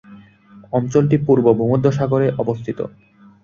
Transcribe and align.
অঞ্চলটির 0.73 1.21
পূর্বে 1.27 1.51
ভূমধ্যসাগর 1.59 2.21
অবস্থিত। 2.37 2.79